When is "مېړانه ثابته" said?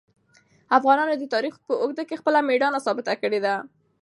2.47-3.13